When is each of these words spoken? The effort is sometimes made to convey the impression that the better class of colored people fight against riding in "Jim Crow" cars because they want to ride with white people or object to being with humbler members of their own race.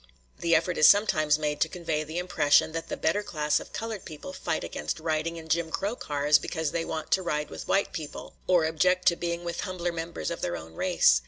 The 0.39 0.55
effort 0.55 0.79
is 0.79 0.87
sometimes 0.87 1.37
made 1.37 1.61
to 1.61 1.69
convey 1.69 2.03
the 2.03 2.17
impression 2.17 2.71
that 2.71 2.89
the 2.89 2.97
better 2.97 3.21
class 3.21 3.59
of 3.59 3.71
colored 3.71 4.03
people 4.03 4.33
fight 4.33 4.63
against 4.63 4.99
riding 4.99 5.37
in 5.37 5.47
"Jim 5.47 5.69
Crow" 5.69 5.95
cars 5.95 6.39
because 6.39 6.71
they 6.71 6.83
want 6.85 7.11
to 7.11 7.21
ride 7.21 7.51
with 7.51 7.67
white 7.67 7.93
people 7.93 8.33
or 8.47 8.65
object 8.65 9.07
to 9.09 9.15
being 9.15 9.43
with 9.43 9.61
humbler 9.61 9.91
members 9.91 10.31
of 10.31 10.41
their 10.41 10.57
own 10.57 10.73
race. 10.73 11.19